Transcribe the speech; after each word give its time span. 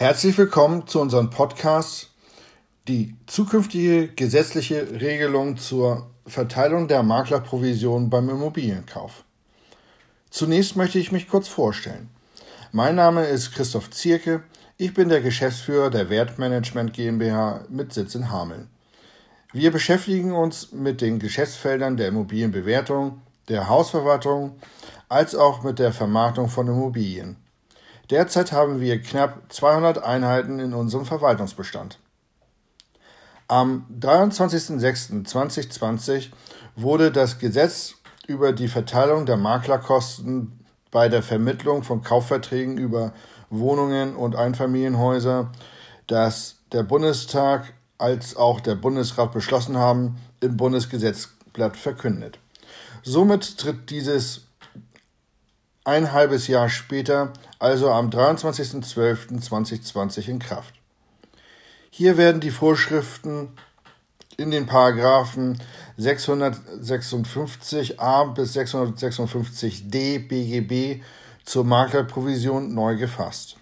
Herzlich 0.00 0.38
willkommen 0.38 0.86
zu 0.86 1.00
unserem 1.00 1.28
Podcast 1.28 2.12
Die 2.86 3.16
zukünftige 3.26 4.06
gesetzliche 4.06 5.00
Regelung 5.00 5.56
zur 5.56 6.08
Verteilung 6.24 6.86
der 6.86 7.02
Maklerprovision 7.02 8.08
beim 8.08 8.28
Immobilienkauf. 8.28 9.24
Zunächst 10.30 10.76
möchte 10.76 11.00
ich 11.00 11.10
mich 11.10 11.28
kurz 11.28 11.48
vorstellen. 11.48 12.10
Mein 12.70 12.94
Name 12.94 13.24
ist 13.24 13.52
Christoph 13.54 13.90
Zierke. 13.90 14.44
Ich 14.76 14.94
bin 14.94 15.08
der 15.08 15.20
Geschäftsführer 15.20 15.90
der 15.90 16.08
Wertmanagement 16.10 16.92
GmbH 16.92 17.64
mit 17.68 17.92
Sitz 17.92 18.14
in 18.14 18.30
Hameln. 18.30 18.68
Wir 19.52 19.72
beschäftigen 19.72 20.30
uns 20.30 20.70
mit 20.70 21.00
den 21.00 21.18
Geschäftsfeldern 21.18 21.96
der 21.96 22.06
Immobilienbewertung, 22.06 23.20
der 23.48 23.68
Hausverwaltung 23.68 24.60
als 25.08 25.34
auch 25.34 25.64
mit 25.64 25.80
der 25.80 25.92
Vermarktung 25.92 26.48
von 26.48 26.68
Immobilien. 26.68 27.47
Derzeit 28.10 28.52
haben 28.52 28.80
wir 28.80 29.02
knapp 29.02 29.52
200 29.52 30.02
Einheiten 30.02 30.60
in 30.60 30.72
unserem 30.72 31.04
Verwaltungsbestand. 31.04 31.98
Am 33.48 33.84
23.06.2020 34.00 36.30
wurde 36.76 37.12
das 37.12 37.38
Gesetz 37.38 37.96
über 38.26 38.52
die 38.52 38.68
Verteilung 38.68 39.26
der 39.26 39.36
Maklerkosten 39.36 40.58
bei 40.90 41.08
der 41.08 41.22
Vermittlung 41.22 41.82
von 41.82 42.02
Kaufverträgen 42.02 42.78
über 42.78 43.12
Wohnungen 43.50 44.16
und 44.16 44.36
Einfamilienhäuser, 44.36 45.52
das 46.06 46.56
der 46.72 46.82
Bundestag 46.82 47.74
als 47.98 48.36
auch 48.36 48.60
der 48.60 48.74
Bundesrat 48.74 49.32
beschlossen 49.32 49.76
haben, 49.76 50.16
im 50.40 50.56
Bundesgesetzblatt 50.56 51.76
verkündet. 51.76 52.38
Somit 53.02 53.58
tritt 53.58 53.90
dieses 53.90 54.47
ein 55.88 56.12
halbes 56.12 56.46
Jahr 56.48 56.68
später, 56.68 57.32
also 57.58 57.90
am 57.90 58.10
23.12.2020 58.10 60.28
in 60.28 60.38
Kraft. 60.38 60.74
Hier 61.88 62.18
werden 62.18 62.42
die 62.42 62.50
Vorschriften 62.50 63.54
in 64.36 64.50
den 64.50 64.66
Paragraphen 64.66 65.62
656a 65.98 68.34
bis 68.34 68.54
656d 68.54 70.28
BGB 70.28 71.02
zur 71.44 71.64
Maklerprovision 71.64 72.74
neu 72.74 72.96
gefasst. 72.96 73.56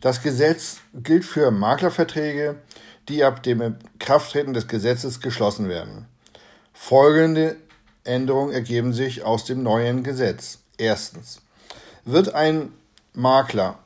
Das 0.00 0.20
Gesetz 0.20 0.80
gilt 0.94 1.24
für 1.24 1.52
Maklerverträge, 1.52 2.56
die 3.08 3.22
ab 3.22 3.44
dem 3.44 3.76
Krafttreten 4.00 4.52
des 4.52 4.66
Gesetzes 4.66 5.20
geschlossen 5.20 5.68
werden. 5.68 6.08
Folgende 6.72 7.54
Änderungen 8.02 8.52
ergeben 8.52 8.92
sich 8.92 9.22
aus 9.22 9.44
dem 9.44 9.62
neuen 9.62 10.02
Gesetz. 10.02 10.63
Erstens. 10.78 11.40
Wird 12.04 12.34
ein 12.34 12.72
Makler 13.12 13.78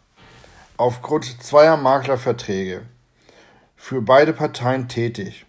aufgrund 0.78 1.42
zweier 1.42 1.76
Maklerverträge 1.76 2.82
für 3.76 4.00
beide 4.00 4.32
Parteien 4.32 4.88
tätig, 4.88 5.44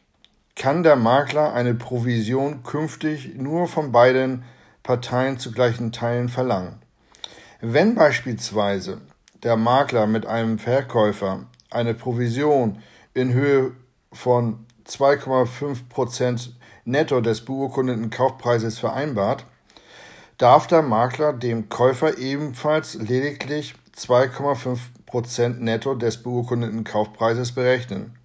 kann 0.55 0.83
der 0.83 0.95
Makler 0.95 1.53
eine 1.53 1.73
Provision 1.73 2.63
künftig 2.63 3.35
nur 3.35 3.67
von 3.67 3.91
beiden 3.91 4.43
Parteien 4.83 5.39
zu 5.39 5.51
gleichen 5.51 5.91
Teilen 5.91 6.29
verlangen. 6.29 6.81
Wenn 7.61 7.95
beispielsweise 7.95 9.01
der 9.43 9.55
Makler 9.55 10.07
mit 10.07 10.25
einem 10.25 10.59
Verkäufer 10.59 11.45
eine 11.69 11.93
Provision 11.93 12.81
in 13.13 13.31
Höhe 13.33 13.71
von 14.11 14.65
2,5 14.85 15.87
Prozent 15.89 16.55
netto 16.85 17.21
des 17.21 17.45
beurkundeten 17.45 18.09
Kaufpreises 18.09 18.79
vereinbart, 18.79 19.45
darf 20.39 20.67
der 20.67 20.81
Makler 20.81 21.33
dem 21.33 21.69
Käufer 21.69 22.17
ebenfalls 22.17 22.95
lediglich 22.95 23.75
2,5% 23.95 25.59
netto 25.59 25.93
des 25.93 26.23
beurkundeten 26.23 26.83
Kaufpreises 26.83 27.51
berechnen. 27.51 28.15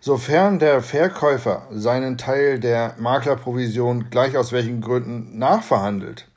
Sofern 0.00 0.58
der 0.58 0.82
Verkäufer 0.82 1.66
seinen 1.70 2.18
Teil 2.18 2.58
der 2.58 2.94
Maklerprovision 2.98 4.10
gleich 4.10 4.36
aus 4.36 4.52
welchen 4.52 4.80
Gründen 4.80 5.38
nachverhandelt, 5.38 6.28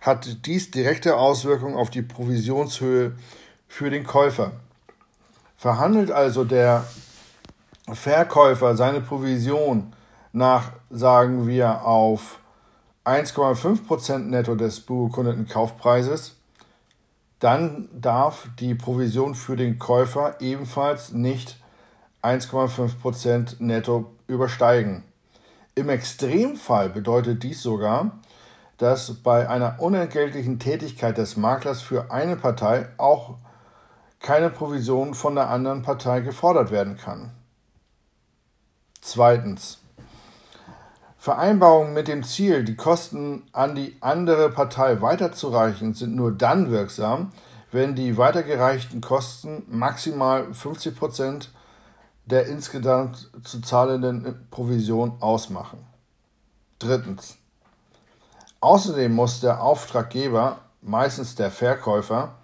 hat 0.00 0.46
dies 0.46 0.70
direkte 0.70 1.16
Auswirkungen 1.16 1.76
auf 1.76 1.90
die 1.90 2.02
Provisionshöhe 2.02 3.12
für 3.68 3.90
den 3.90 4.04
Käufer. 4.04 4.52
Verhandelt 5.56 6.10
also 6.10 6.44
der 6.44 6.86
Verkäufer 7.92 8.76
seine 8.76 9.00
Provision 9.00 9.92
nach, 10.32 10.72
sagen 10.90 11.46
wir, 11.46 11.84
auf 11.84 12.40
1,5% 13.06 14.18
netto 14.18 14.54
des 14.56 14.80
beurkundeten 14.80 15.46
Kaufpreises, 15.46 16.34
dann 17.38 17.88
darf 17.92 18.48
die 18.58 18.74
Provision 18.74 19.34
für 19.34 19.56
den 19.56 19.78
Käufer 19.78 20.40
ebenfalls 20.40 21.12
nicht 21.12 21.56
1,5% 22.22 23.56
netto 23.60 24.12
übersteigen. 24.26 25.04
Im 25.74 25.88
Extremfall 25.88 26.88
bedeutet 26.88 27.42
dies 27.42 27.62
sogar, 27.62 28.18
dass 28.78 29.14
bei 29.14 29.48
einer 29.48 29.80
unentgeltlichen 29.80 30.58
Tätigkeit 30.58 31.16
des 31.18 31.36
Maklers 31.36 31.82
für 31.82 32.10
eine 32.10 32.36
Partei 32.36 32.88
auch 32.96 33.36
keine 34.20 34.50
Provision 34.50 35.14
von 35.14 35.34
der 35.34 35.50
anderen 35.50 35.82
Partei 35.82 36.20
gefordert 36.20 36.70
werden 36.70 36.96
kann. 36.96 37.30
Zweitens. 39.00 39.78
Vereinbarungen 41.26 41.92
mit 41.92 42.06
dem 42.06 42.22
Ziel, 42.22 42.62
die 42.62 42.76
Kosten 42.76 43.42
an 43.50 43.74
die 43.74 43.96
andere 44.00 44.48
Partei 44.48 45.00
weiterzureichen, 45.00 45.92
sind 45.92 46.14
nur 46.14 46.30
dann 46.30 46.70
wirksam, 46.70 47.32
wenn 47.72 47.96
die 47.96 48.16
weitergereichten 48.16 49.00
Kosten 49.00 49.64
maximal 49.66 50.54
50 50.54 50.96
Prozent 50.96 51.50
der 52.26 52.46
insgesamt 52.46 53.28
zu 53.42 53.60
zahlenden 53.60 54.46
Provision 54.52 55.16
ausmachen. 55.18 55.84
Drittens. 56.78 57.38
Außerdem 58.60 59.12
muss 59.12 59.40
der 59.40 59.60
Auftraggeber, 59.60 60.60
meistens 60.80 61.34
der 61.34 61.50
Verkäufer, 61.50 62.36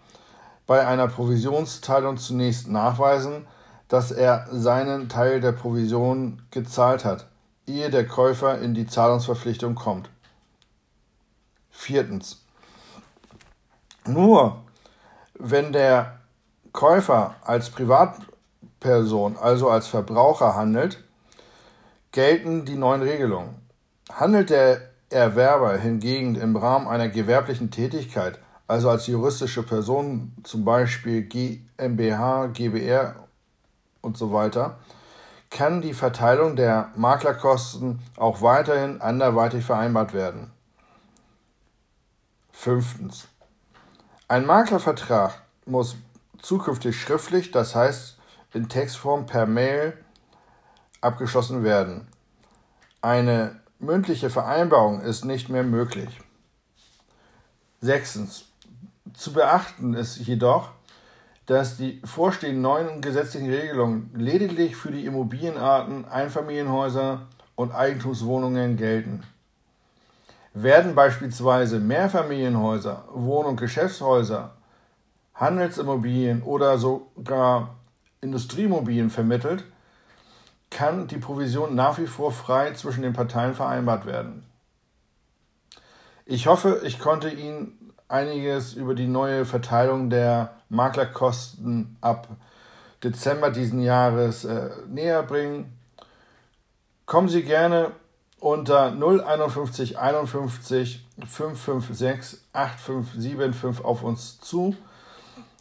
bei 0.67 0.85
einer 0.85 1.07
Provisionsteilung 1.07 2.17
zunächst 2.17 2.67
nachweisen, 2.67 3.47
dass 3.87 4.11
er 4.11 4.49
seinen 4.51 5.09
Teil 5.09 5.41
der 5.41 5.53
Provision 5.53 6.43
gezahlt 6.51 7.05
hat 7.05 7.29
ehe 7.67 7.91
der 7.91 8.07
Käufer 8.07 8.59
in 8.61 8.75
die 8.75 8.87
Zahlungsverpflichtung 8.87 9.75
kommt. 9.75 10.11
Viertens. 11.71 12.45
Nur 14.07 14.63
wenn 15.35 15.73
der 15.73 16.21
Käufer 16.73 17.37
als 17.43 17.71
Privatperson, 17.71 19.37
also 19.37 19.71
als 19.71 19.87
Verbraucher 19.87 20.55
handelt, 20.55 21.03
gelten 22.13 22.65
die 22.65 22.77
neuen 22.77 23.03
Regelungen. 23.03 23.55
Handelt 24.11 24.51
der 24.51 24.93
Erwerber 25.11 25.77
hingegen 25.77 26.35
im 26.35 26.57
Rahmen 26.57 26.89
einer 26.89 27.09
gewerblichen 27.09 27.71
Tätigkeit, 27.71 28.39
also 28.67 28.89
als 28.89 29.07
juristische 29.07 29.63
Person, 29.63 30.33
zum 30.45 30.65
Beispiel 30.65 31.23
GmbH, 31.23 32.47
GbR 32.47 33.17
und 34.01 34.17
so 34.17 34.33
weiter, 34.33 34.79
kann 35.53 35.83
die 35.83 35.93
Verteilung 35.93 36.57
der 36.57 36.91
Maklerkosten 36.97 38.01
auch 38.17 38.41
weiterhin 38.41 39.01
anderweitig 39.03 39.65
vereinbart 39.65 40.15
werden. 40.15 40.51
Fünftens. 42.51 43.29
Ein 44.29 44.47
Maklervertrag 44.47 45.43
muss 45.67 45.97
zukünftig 46.41 46.99
schriftlich, 46.99 47.51
das 47.51 47.75
heißt 47.75 48.19
in 48.55 48.69
Textform 48.69 49.27
per 49.27 49.47
Mail, 49.47 49.97
abgeschlossen 51.03 51.63
werden. 51.65 52.09
Eine 53.03 53.61
mündliche 53.79 54.31
Vereinbarung 54.31 55.03
ist 55.03 55.25
nicht 55.25 55.49
mehr 55.49 55.65
möglich. 55.65 56.21
Sechstens. 57.81 58.47
Zu 59.13 59.35
beachten 59.35 59.93
ist 59.93 60.17
jedoch, 60.17 60.71
dass 61.47 61.77
die 61.77 62.01
vorstehenden 62.05 62.63
neuen 62.63 63.01
gesetzlichen 63.01 63.51
Regelungen 63.51 64.11
lediglich 64.15 64.77
für 64.77 64.93
die 64.93 65.05
Immobilienarten 65.07 66.05
Einfamilienhäuser 66.05 67.23
und 67.57 67.73
Eigentumswohnungen 67.73 68.77
gelten. 68.77 69.23
Werden 70.55 70.95
beispielsweise 70.95 71.81
Mehrfamilienhäuser, 71.81 73.05
Wohn- 73.13 73.47
und 73.47 73.57
Geschäftshäuser, 73.57 74.55
Handelsimmobilien 75.35 76.43
oder 76.43 76.79
sogar 76.79 77.77
Industrieimmobilien 78.21 79.11
vermittelt, 79.11 79.65
kann 80.71 81.07
die 81.07 81.19
Provision 81.19 81.75
nach 81.75 81.99
wie 81.99 82.07
vor 82.07 82.33
frei 82.33 82.73
zwischen 82.73 83.03
den 83.03 83.13
Parteien 83.13 83.55
vereinbart 83.55 84.07
werden. 84.07 84.45
Ich 86.25 86.47
hoffe, 86.47 86.81
ich 86.85 86.99
konnte 86.99 87.31
Ihnen 87.31 87.93
einiges 88.09 88.75
über 88.75 88.95
die 88.95 89.07
neue 89.07 89.45
Verteilung 89.45 90.09
der 90.09 90.62
Maklerkosten 90.73 91.97
ab 92.01 92.27
Dezember 93.05 93.51
diesen 93.51 93.83
Jahres 93.83 94.45
äh, 94.45 94.71
näher 94.89 95.23
bringen. 95.23 95.77
Kommen 97.05 97.29
Sie 97.29 97.43
gerne 97.43 97.91
unter 98.41 98.93
051 98.93 99.99
51 99.99 101.05
556 101.27 102.41
8575 102.53 103.85
auf 103.85 104.03
uns 104.03 104.41
zu. 104.41 104.75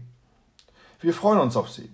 Wir 1.01 1.13
freuen 1.13 1.39
uns 1.39 1.57
auf 1.57 1.69
Sie. 1.69 1.92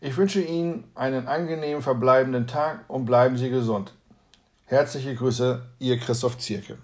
Ich 0.00 0.16
wünsche 0.16 0.40
Ihnen 0.40 0.84
einen 0.94 1.28
angenehmen 1.28 1.82
verbleibenden 1.82 2.46
Tag 2.46 2.84
und 2.88 3.04
bleiben 3.04 3.36
Sie 3.36 3.50
gesund. 3.50 3.94
Herzliche 4.66 5.14
Grüße, 5.14 5.62
Ihr 5.78 5.98
Christoph 5.98 6.38
Zierke. 6.38 6.78